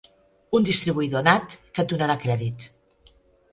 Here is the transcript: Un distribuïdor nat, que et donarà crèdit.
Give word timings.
Un 0.59 0.65
distribuïdor 0.69 1.27
nat, 1.27 1.55
que 1.77 1.85
et 1.85 1.93
donarà 1.93 2.17
crèdit. 2.27 2.69